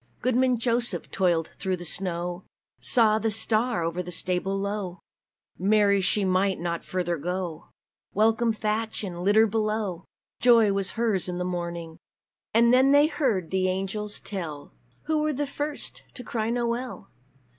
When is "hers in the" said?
10.97-11.45